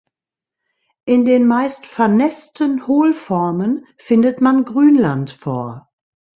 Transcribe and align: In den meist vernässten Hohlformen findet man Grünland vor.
In 1.05 1.25
den 1.25 1.45
meist 1.45 1.85
vernässten 1.85 2.87
Hohlformen 2.87 3.85
findet 3.99 4.41
man 4.41 4.65
Grünland 4.65 5.29
vor. 5.29 5.91